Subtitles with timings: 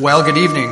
[0.00, 0.70] Well, good evening.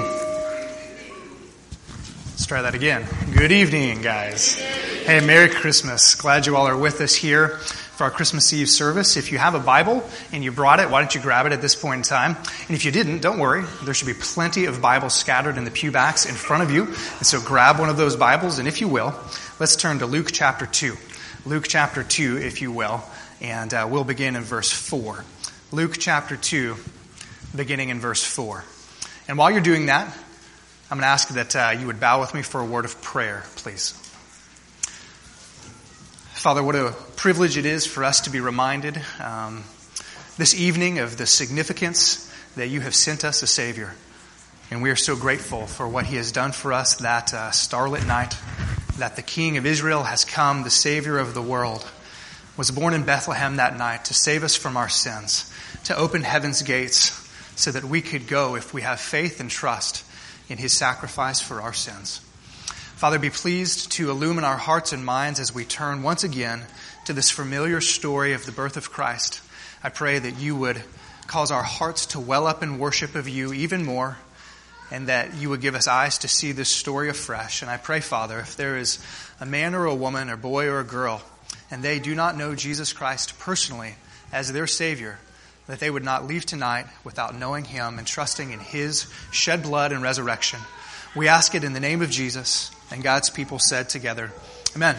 [2.30, 3.06] Let's try that again.
[3.36, 4.54] Good evening, guys.
[4.54, 6.14] Hey, Merry Christmas.
[6.14, 9.18] Glad you all are with us here for our Christmas Eve service.
[9.18, 10.02] If you have a Bible
[10.32, 12.34] and you brought it, why don't you grab it at this point in time?
[12.34, 13.62] And if you didn't, don't worry.
[13.84, 16.86] There should be plenty of Bibles scattered in the pew backs in front of you.
[16.86, 19.14] And so grab one of those Bibles, and if you will,
[19.58, 20.96] let's turn to Luke chapter 2.
[21.44, 23.04] Luke chapter 2, if you will,
[23.42, 25.26] and uh, we'll begin in verse 4.
[25.72, 26.74] Luke chapter 2,
[27.54, 28.64] beginning in verse 4.
[29.30, 30.08] And while you're doing that,
[30.90, 33.00] I'm going to ask that uh, you would bow with me for a word of
[33.00, 33.92] prayer, please.
[36.32, 39.62] Father, what a privilege it is for us to be reminded um,
[40.36, 43.94] this evening of the significance that you have sent us a Savior.
[44.68, 48.04] And we are so grateful for what He has done for us that uh, starlit
[48.08, 48.36] night,
[48.98, 51.88] that the King of Israel has come, the Savior of the world,
[52.56, 55.48] was born in Bethlehem that night to save us from our sins,
[55.84, 57.19] to open heaven's gates
[57.60, 60.02] so that we could go if we have faith and trust
[60.48, 62.20] in his sacrifice for our sins.
[62.96, 66.62] Father, be pleased to illumine our hearts and minds as we turn once again
[67.04, 69.42] to this familiar story of the birth of Christ.
[69.84, 70.82] I pray that you would
[71.26, 74.16] cause our hearts to well up in worship of you even more,
[74.90, 77.60] and that you would give us eyes to see this story afresh.
[77.60, 78.98] And I pray, Father, if there is
[79.38, 81.22] a man or a woman, or boy or a girl,
[81.70, 83.96] and they do not know Jesus Christ personally
[84.32, 85.18] as their Savior,
[85.70, 89.92] that they would not leave tonight without knowing Him and trusting in His shed blood
[89.92, 90.60] and resurrection.
[91.14, 94.32] We ask it in the name of Jesus, and God's people said together,
[94.74, 94.96] Amen.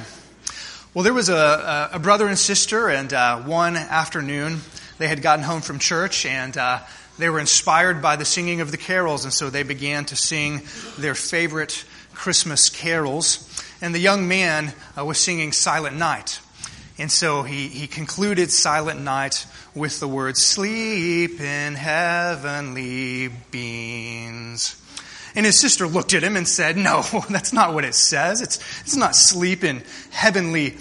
[0.94, 4.60] Well, there was a, a brother and sister, and uh, one afternoon
[4.98, 6.80] they had gotten home from church, and uh,
[7.18, 10.62] they were inspired by the singing of the carols, and so they began to sing
[10.98, 13.64] their favorite Christmas carols.
[13.82, 16.40] And the young man uh, was singing Silent Night.
[17.02, 24.80] And so he, he concluded Silent Night with the words, Sleep in heavenly beings.
[25.34, 28.42] And his sister looked at him and said, No, that's not what it says.
[28.42, 30.78] It's, it's not sleep in heavenly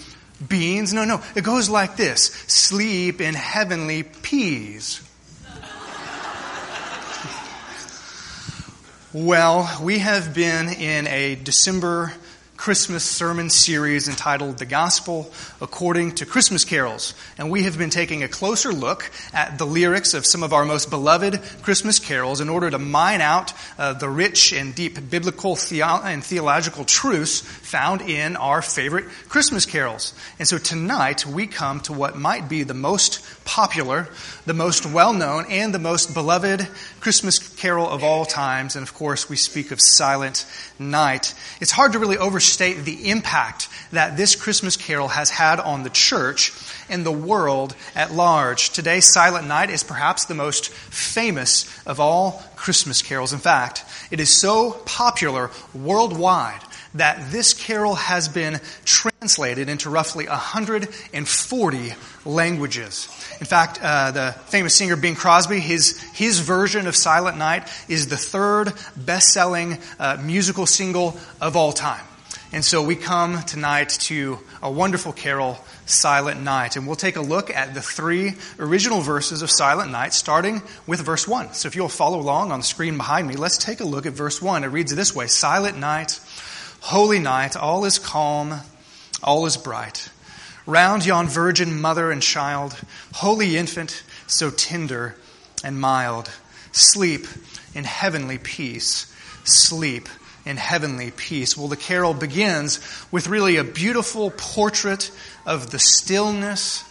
[0.47, 0.93] beans.
[0.93, 1.23] No, no.
[1.35, 5.01] It goes like this sleep in heavenly peas.
[9.11, 12.13] well, we have been in a December
[12.61, 17.15] Christmas sermon series entitled The Gospel According to Christmas Carols.
[17.39, 20.63] And we have been taking a closer look at the lyrics of some of our
[20.63, 25.55] most beloved Christmas carols in order to mine out uh, the rich and deep biblical
[25.55, 30.13] theo- and theological truths found in our favorite Christmas carols.
[30.37, 34.07] And so tonight we come to what might be the most popular,
[34.45, 36.67] the most well known, and the most beloved
[36.99, 38.75] Christmas carol of all times.
[38.75, 40.45] And of course, we speak of Silent
[40.79, 41.35] Night.
[41.61, 45.91] It's hard to really overstate the impact that this Christmas carol has had on the
[45.91, 46.53] church
[46.89, 48.71] and the world at large.
[48.71, 53.31] Today, Silent Night is perhaps the most famous of all Christmas carols.
[53.31, 56.61] In fact, it is so popular worldwide
[56.95, 61.93] that this carol has been translated into roughly 140
[62.25, 63.07] languages.
[63.39, 68.07] In fact, uh, the famous singer Bing Crosby, his, his version of Silent Night is
[68.07, 72.05] the third best selling uh, musical single of all time.
[72.53, 76.75] And so we come tonight to a wonderful carol, Silent Night.
[76.75, 80.99] And we'll take a look at the three original verses of Silent Night, starting with
[80.99, 81.53] verse 1.
[81.53, 84.13] So if you'll follow along on the screen behind me, let's take a look at
[84.13, 84.65] verse 1.
[84.65, 86.19] It reads this way Silent night,
[86.81, 88.59] holy night, all is calm,
[89.23, 90.09] all is bright.
[90.65, 92.79] Round yon virgin mother and child,
[93.13, 95.15] holy infant, so tender
[95.63, 96.29] and mild.
[96.71, 97.27] Sleep
[97.73, 99.13] in heavenly peace.
[99.43, 100.07] Sleep
[100.45, 101.57] in heavenly peace.
[101.57, 102.79] Well, the carol begins
[103.11, 105.11] with really a beautiful portrait
[105.45, 106.83] of the stillness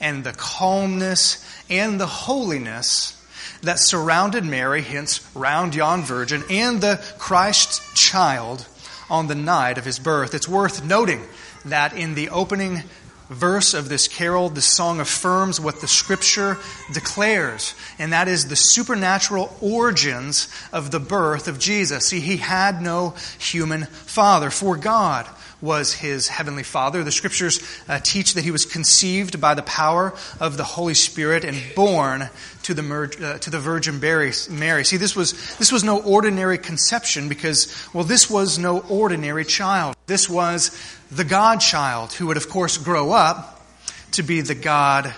[0.00, 3.18] and the calmness and the holiness
[3.62, 8.66] that surrounded Mary, hence round yon virgin, and the Christ child
[9.12, 10.34] on the night of his birth.
[10.34, 11.22] It's worth noting
[11.66, 12.82] that in the opening
[13.28, 16.56] verse of this carol, the song affirms what the scripture
[16.92, 22.08] declares, and that is the supernatural origins of the birth of Jesus.
[22.08, 25.28] See, he had no human father, for God
[25.62, 27.04] was his heavenly father.
[27.04, 31.44] The scriptures uh, teach that he was conceived by the power of the Holy Spirit
[31.44, 32.28] and born
[32.64, 32.82] to the,
[33.22, 34.84] uh, to the Virgin Mary.
[34.84, 39.96] See, this was, this was no ordinary conception because, well, this was no ordinary child.
[40.06, 40.76] This was
[41.10, 43.64] the God child who would, of course, grow up
[44.12, 45.14] to be the God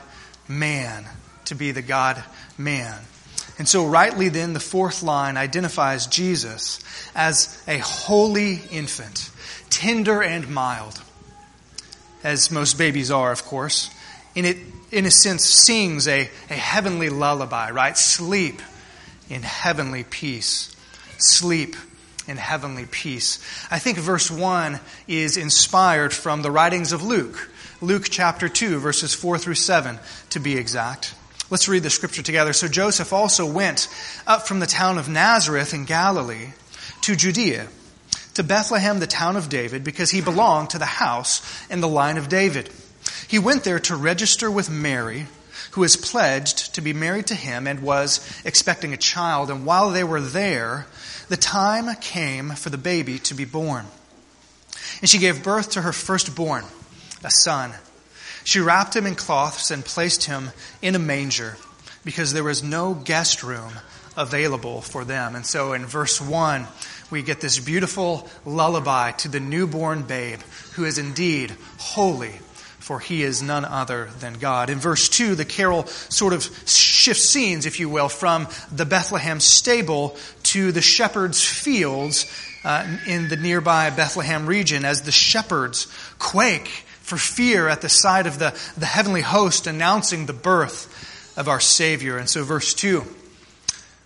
[0.47, 1.07] man,
[1.47, 2.23] to be the God
[2.59, 3.01] man.
[3.59, 6.81] And so, rightly then, the fourth line identifies Jesus
[7.15, 9.31] as a holy infant
[9.75, 11.03] tender and mild,
[12.23, 13.91] as most babies are, of course.
[14.37, 14.57] And it,
[14.93, 17.99] in a sense, sings a, a heavenly lullaby, right?
[17.99, 18.63] Sleep
[19.29, 20.75] in heavenly peace.
[21.19, 21.75] Sleep
[22.29, 23.39] in heavenly peace.
[23.71, 24.79] I think verse 1
[25.09, 27.51] is inspired from the writings of Luke.
[27.81, 29.99] Luke chapter 2, verses 4 through 7,
[30.31, 31.15] to be exact.
[31.51, 32.53] Let's read the scripture together.
[32.53, 33.89] So Joseph also went
[34.27, 36.53] up from the town of Nazareth in Galilee
[37.03, 37.67] to Judea,
[38.35, 42.17] to Bethlehem, the town of David, because he belonged to the house and the line
[42.17, 42.71] of David.
[43.29, 45.27] He went there to register with Mary,
[45.73, 49.51] who was pledged to be married to him and was expecting a child.
[49.51, 50.87] And while they were there,
[51.29, 53.87] the time came for the baby to be born.
[55.01, 56.65] And she gave birth to her firstborn,
[57.23, 57.73] a son.
[58.45, 60.51] She wrapped him in cloths and placed him
[60.83, 61.57] in a manger
[62.05, 63.73] because there was no guest room
[64.17, 65.35] available for them.
[65.35, 66.67] And so in verse 1,
[67.11, 70.41] we get this beautiful lullaby to the newborn babe
[70.73, 72.35] who is indeed holy
[72.85, 74.69] for he is none other than God.
[74.69, 79.41] In verse 2, the carol sort of shifts scenes, if you will, from the Bethlehem
[79.41, 82.31] stable to the shepherd's fields
[82.63, 85.87] uh, in the nearby Bethlehem region as the shepherds
[86.19, 86.69] quake
[87.01, 91.61] for fear at the sight of the, the heavenly host announcing the birth of our
[91.61, 92.19] Savior.
[92.19, 93.03] And so, verse 2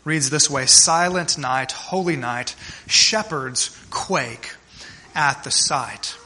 [0.08, 2.56] reads this way Silent night, holy night,
[2.86, 4.54] shepherds quake
[5.14, 6.16] at the sight.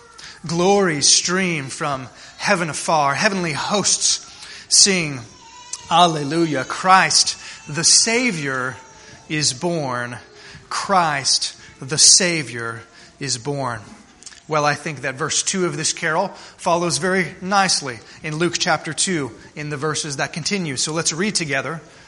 [0.47, 2.09] Glories stream from
[2.39, 3.15] heaven afar.
[3.15, 4.29] Heavenly hosts
[4.69, 5.21] sing,
[5.91, 6.65] Alleluia.
[6.65, 7.37] Christ,
[7.69, 8.77] the Savior,
[9.29, 10.17] is born.
[10.69, 12.83] Christ, the Savior,
[13.21, 13.81] is born.
[14.49, 18.93] Well, I think that verse 2 of this carol follows very nicely in Luke chapter
[18.93, 20.77] 2 in the verses that continue.
[20.77, 21.81] So let's read together,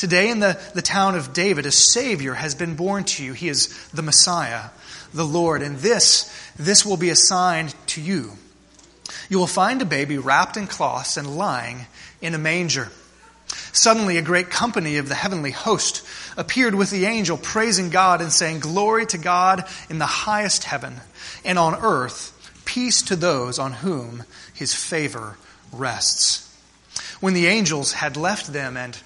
[0.00, 3.34] Today in the, the town of David, a Savior has been born to you.
[3.34, 4.70] He is the Messiah,
[5.12, 5.60] the Lord.
[5.60, 8.32] And this, this will be a sign to you.
[9.28, 11.84] You will find a baby wrapped in cloths and lying
[12.22, 12.88] in a manger.
[13.72, 16.02] Suddenly, a great company of the heavenly host
[16.34, 20.94] appeared with the angel, praising God and saying, Glory to God in the highest heaven,
[21.44, 22.32] and on earth,
[22.64, 24.24] peace to those on whom
[24.54, 25.36] his favor
[25.70, 26.46] rests.
[27.20, 28.98] When the angels had left them and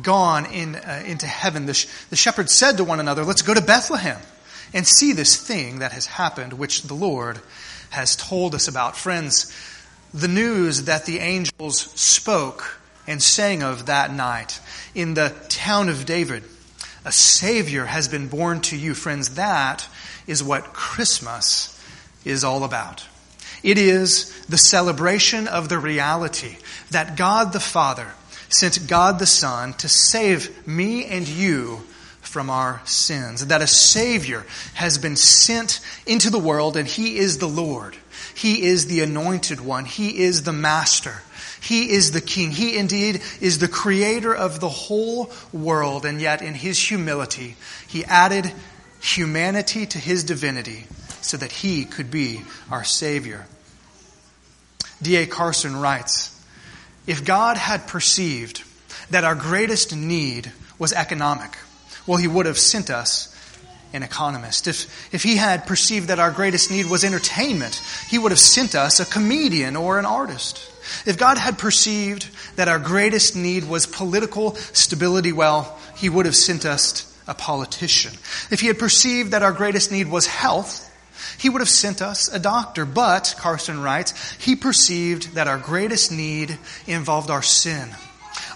[0.00, 3.54] gone in, uh, into heaven, the, sh- the shepherds said to one another, Let's go
[3.54, 4.20] to Bethlehem
[4.72, 7.40] and see this thing that has happened, which the Lord
[7.90, 8.96] has told us about.
[8.96, 9.54] Friends,
[10.14, 14.60] the news that the angels spoke and sang of that night
[14.94, 16.44] in the town of David.
[17.04, 18.94] A Savior has been born to you.
[18.94, 19.86] Friends, that
[20.26, 21.68] is what Christmas
[22.24, 23.04] is all about.
[23.62, 26.56] It is the celebration of the reality
[26.90, 28.12] that God the Father
[28.52, 31.82] sent God the Son to save me and you
[32.20, 33.46] from our sins.
[33.46, 34.44] That a Savior
[34.74, 37.96] has been sent into the world and He is the Lord.
[38.34, 39.84] He is the anointed one.
[39.84, 41.22] He is the Master.
[41.62, 42.50] He is the king.
[42.50, 47.56] He indeed is the creator of the whole world, and yet in his humility,
[47.86, 48.52] he added
[49.00, 50.86] humanity to his divinity
[51.20, 53.46] so that he could be our Savior.
[55.02, 55.26] D.A.
[55.26, 56.31] Carson writes
[57.06, 58.62] If God had perceived
[59.10, 61.56] that our greatest need was economic,
[62.06, 63.28] well, he would have sent us
[63.92, 64.66] an economist.
[64.66, 68.74] If, if he had perceived that our greatest need was entertainment, he would have sent
[68.74, 70.72] us a comedian or an artist.
[71.06, 76.36] If God had perceived that our greatest need was political stability, well, He would have
[76.36, 78.12] sent us a politician.
[78.50, 80.88] If He had perceived that our greatest need was health,
[81.38, 82.84] He would have sent us a doctor.
[82.84, 87.88] But, Carson writes, He perceived that our greatest need involved our sin,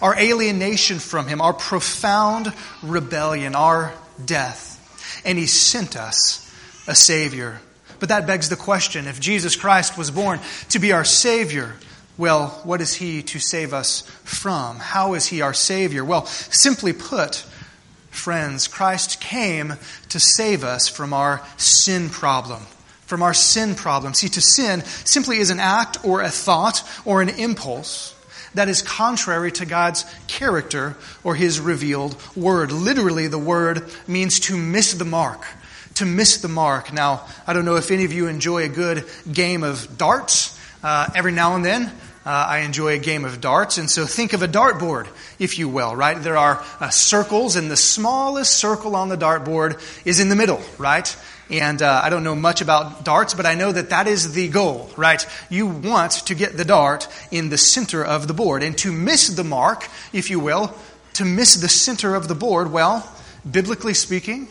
[0.00, 3.92] our alienation from Him, our profound rebellion, our
[4.24, 5.22] death.
[5.24, 6.42] And He sent us
[6.86, 7.60] a Savior.
[7.98, 11.74] But that begs the question if Jesus Christ was born to be our Savior,
[12.18, 14.78] well, what is he to save us from?
[14.78, 16.04] How is he our Savior?
[16.04, 17.44] Well, simply put,
[18.16, 19.74] friends, Christ came
[20.08, 22.62] to save us from our sin problem.
[23.06, 24.14] From our sin problem.
[24.14, 28.14] See, to sin simply is an act or a thought or an impulse
[28.54, 32.72] that is contrary to God's character or his revealed word.
[32.72, 35.44] Literally, the word means to miss the mark.
[35.94, 36.92] To miss the mark.
[36.92, 40.58] Now, I don't know if any of you enjoy a good game of darts.
[40.82, 41.92] Uh, every now and then,
[42.26, 43.78] uh, I enjoy a game of darts.
[43.78, 45.06] And so think of a dartboard,
[45.38, 46.20] if you will, right?
[46.20, 50.60] There are uh, circles, and the smallest circle on the dartboard is in the middle,
[50.76, 51.16] right?
[51.48, 54.48] And uh, I don't know much about darts, but I know that that is the
[54.48, 55.24] goal, right?
[55.48, 58.64] You want to get the dart in the center of the board.
[58.64, 60.76] And to miss the mark, if you will,
[61.14, 63.08] to miss the center of the board, well,
[63.48, 64.48] biblically speaking,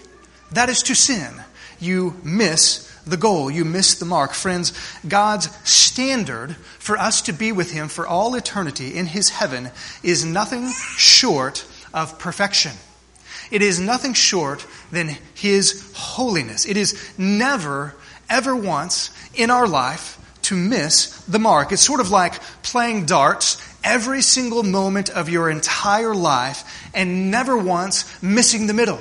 [0.54, 1.44] that is to sin.
[1.82, 3.50] You miss the goal.
[3.50, 4.34] You miss the mark.
[4.34, 4.74] Friends,
[5.08, 9.72] God's standard for us to be with Him for all eternity in His heaven
[10.04, 12.74] is nothing short of perfection.
[13.52, 16.66] It is nothing short than His holiness.
[16.66, 17.96] It is never,
[18.30, 21.72] ever once in our life to miss the mark.
[21.72, 27.56] It's sort of like playing darts every single moment of your entire life and never
[27.58, 29.00] once missing the middle.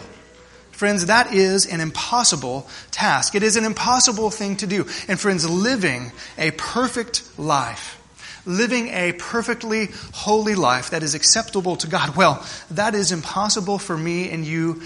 [0.75, 3.37] Friends, that is an impossible task.
[3.37, 4.87] It is an impossible thing to do.
[5.07, 8.00] And friends, living a perfect life,
[8.45, 13.97] living a perfectly holy life that is acceptable to God, well, that is impossible for
[13.97, 14.83] me and you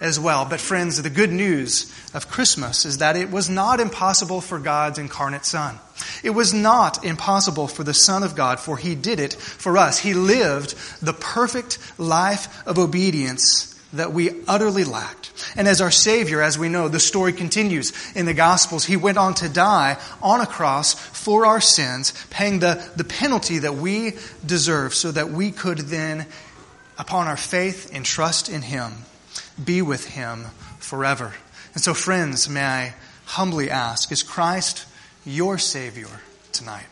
[0.00, 0.44] as well.
[0.44, 4.98] But friends, the good news of Christmas is that it was not impossible for God's
[4.98, 5.78] incarnate Son.
[6.24, 10.00] It was not impossible for the Son of God, for He did it for us.
[10.00, 15.32] He lived the perfect life of obedience that we utterly lacked.
[15.56, 18.84] And as our Savior, as we know, the story continues in the Gospels.
[18.84, 23.60] He went on to die on a cross for our sins, paying the, the penalty
[23.60, 24.12] that we
[24.44, 26.26] deserve so that we could then,
[26.98, 28.92] upon our faith and trust in Him,
[29.62, 30.46] be with Him
[30.78, 31.34] forever.
[31.74, 34.86] And so, friends, may I humbly ask, is Christ
[35.24, 36.08] your Savior
[36.52, 36.86] tonight?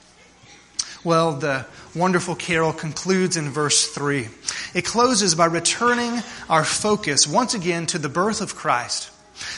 [1.05, 4.29] Well, the wonderful carol concludes in verse 3.
[4.75, 9.11] It closes by returning our focus once again to the birth of Christ,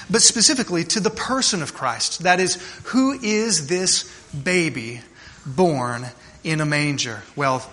[0.09, 2.23] but specifically to the person of Christ.
[2.23, 2.55] That is,
[2.85, 5.01] who is this baby
[5.45, 6.07] born
[6.45, 7.23] in a manger?
[7.35, 7.69] Well,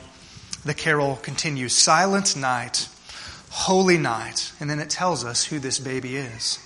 [0.65, 2.89] the carol continues Silent night,
[3.51, 4.51] holy night.
[4.59, 6.59] And then it tells us who this baby is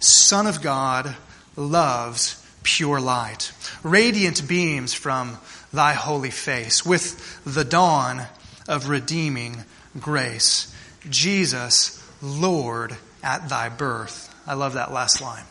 [0.00, 1.16] Son of God
[1.56, 3.52] loves pure light.
[3.82, 5.38] Radiant beams from
[5.72, 8.22] thy holy face with the dawn
[8.68, 9.64] of redeeming
[9.98, 10.74] grace.
[11.08, 14.34] Jesus, Lord, at thy birth.
[14.46, 15.44] I love that last line.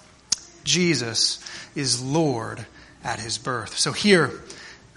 [0.63, 1.43] Jesus
[1.75, 2.65] is Lord
[3.03, 3.77] at his birth.
[3.77, 4.31] So here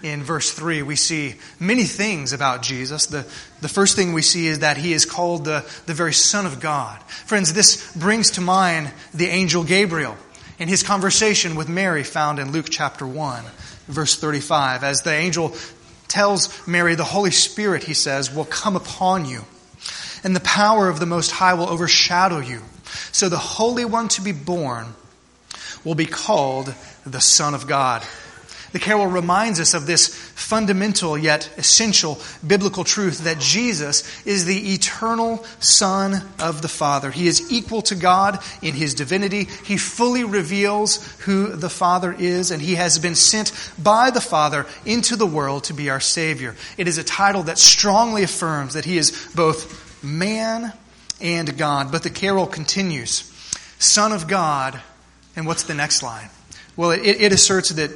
[0.01, 3.05] in verse 3, we see many things about Jesus.
[3.05, 3.25] The,
[3.61, 6.59] the first thing we see is that he is called the, the very Son of
[6.59, 7.01] God.
[7.03, 10.17] Friends, this brings to mind the angel Gabriel
[10.59, 13.43] in his conversation with Mary found in Luke chapter 1
[13.87, 14.83] verse 35.
[14.83, 15.55] As the angel
[16.07, 19.45] tells Mary, the Holy Spirit, he says, will come upon you,
[20.23, 22.61] and the power of the Most High will overshadow you.
[23.11, 24.93] So the Holy One to be born
[25.83, 26.73] will be called
[27.05, 28.03] the Son of God.
[28.73, 34.73] The carol reminds us of this fundamental yet essential biblical truth that Jesus is the
[34.73, 37.11] eternal Son of the Father.
[37.11, 39.47] He is equal to God in his divinity.
[39.63, 44.65] He fully reveals who the Father is, and he has been sent by the Father
[44.85, 46.55] into the world to be our Savior.
[46.75, 50.73] It is a title that strongly affirms that he is both man
[51.21, 51.91] and God.
[51.91, 53.29] But the carol continues
[53.77, 54.81] Son of God,
[55.35, 56.29] and what's the next line?
[56.75, 57.91] Well, it, it asserts that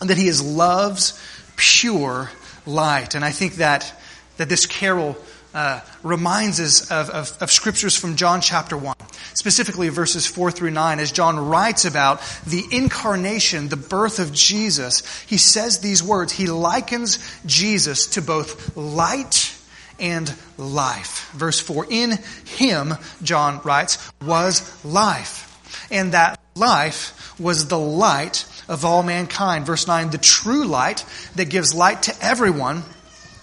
[0.00, 1.20] that he is love's
[1.56, 2.30] pure
[2.66, 3.14] light.
[3.14, 3.92] And I think that,
[4.36, 5.16] that this carol
[5.54, 8.94] uh, reminds us of, of, of, scriptures from John chapter 1,
[9.32, 15.22] specifically verses 4 through 9, as John writes about the incarnation, the birth of Jesus.
[15.22, 16.32] He says these words.
[16.32, 19.56] He likens Jesus to both light
[19.98, 21.30] and life.
[21.32, 25.44] Verse 4 In him, John writes, was life.
[25.90, 29.66] And that life was the light of all mankind.
[29.66, 31.04] Verse 9, the true light
[31.36, 32.82] that gives light to everyone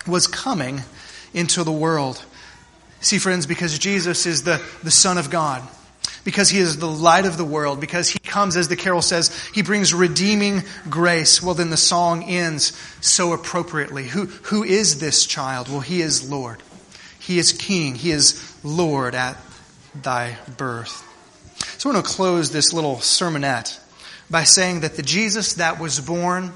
[0.08, 0.82] was coming
[1.34, 2.24] into the world.
[3.02, 5.62] See, friends, because Jesus is the, the Son of God,
[6.24, 9.46] because He is the light of the world, because He comes, as the carol says,
[9.54, 11.42] He brings redeeming grace.
[11.42, 14.08] Well, then the song ends so appropriately.
[14.08, 15.70] Who, who is this child?
[15.70, 16.62] Well, He is Lord.
[17.20, 17.96] He is King.
[17.96, 19.38] He is Lord at
[20.02, 21.10] thy birth.
[21.78, 23.80] So I want to close this little sermonette
[24.30, 26.52] by saying that the Jesus that was born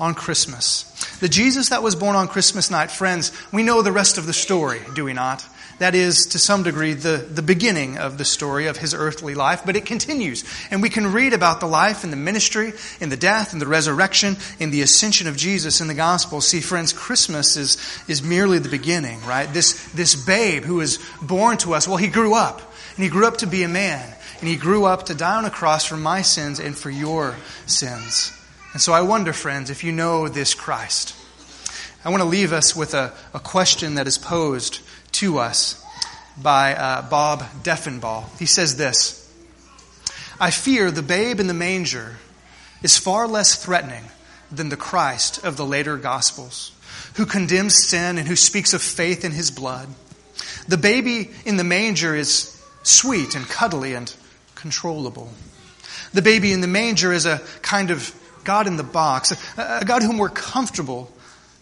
[0.00, 0.84] on Christmas,
[1.20, 4.32] the Jesus that was born on Christmas night, friends, we know the rest of the
[4.32, 5.44] story, do we not?
[5.78, 9.62] That is, to some degree, the, the beginning of the story of his earthly life,
[9.64, 10.44] but it continues.
[10.72, 13.66] And we can read about the life and the ministry and the death and the
[13.66, 16.40] resurrection and the ascension of Jesus in the gospel.
[16.40, 17.76] See, friends, Christmas is,
[18.08, 19.52] is merely the beginning, right?
[19.52, 22.60] This, this babe who is born to us, well, he grew up.
[22.96, 24.12] And he grew up to be a man.
[24.40, 27.36] And he grew up to die on a cross for my sins and for your
[27.66, 28.32] sins.
[28.72, 31.14] And so I wonder, friends, if you know this Christ.
[32.04, 34.80] I want to leave us with a, a question that is posed
[35.12, 35.84] to us
[36.40, 38.38] by uh, Bob Deffinbaugh.
[38.38, 39.28] He says this
[40.40, 42.16] I fear the babe in the manger
[42.82, 44.04] is far less threatening
[44.52, 46.72] than the Christ of the later Gospels,
[47.14, 49.88] who condemns sin and who speaks of faith in his blood.
[50.68, 54.14] The baby in the manger is sweet and cuddly and
[54.58, 55.30] controllable.
[56.12, 60.02] The baby in the manger is a kind of God in the box, a, God
[60.02, 61.10] whom we're comfortable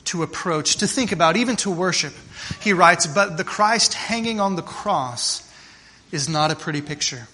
[0.07, 2.15] to approach, to think about, even to worship.
[2.61, 5.43] He writes, But the Christ hanging on the cross
[6.13, 7.27] is not a pretty picture.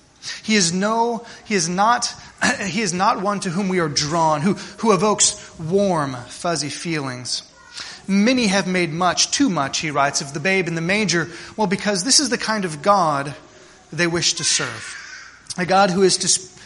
[0.43, 2.13] He is no, he is not,
[2.67, 7.43] he is not one to whom we are drawn, who, who evokes warm, fuzzy feelings.
[8.09, 11.29] Many have made much, too much, he writes, of the babe in the manger.
[11.57, 13.35] Well, because this is the kind of God
[13.93, 14.99] they wish to serve.
[15.59, 16.59] A God who is, dis-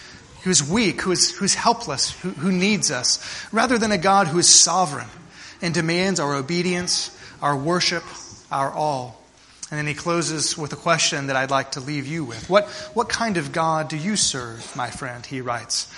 [0.43, 3.19] who is weak, who is, who is helpless, who, who needs us,
[3.52, 5.09] rather than a God who is sovereign
[5.61, 8.05] and demands our obedience, our worship,
[8.50, 9.21] our all.
[9.71, 12.49] And then he closes with a question that I'd like to leave you with.
[12.49, 15.26] What, what kind of God do you serve, my friend?
[15.26, 15.90] He writes.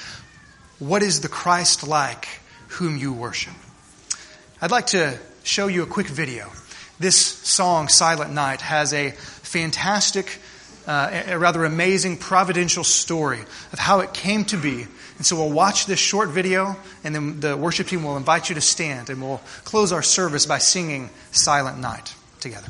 [0.78, 2.26] What is the Christ like
[2.68, 3.52] whom you worship?
[4.62, 6.50] I'd like to show you a quick video.
[6.98, 10.40] This song, Silent Night, has a fantastic,
[10.88, 13.40] uh, a rather amazing providential story
[13.72, 14.86] of how it came to be.
[15.18, 18.54] And so we'll watch this short video, and then the worship team will invite you
[18.54, 22.68] to stand, and we'll close our service by singing Silent Night together.